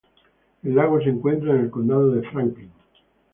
[0.63, 2.71] El lago se encuentra en el Condado de Franklin.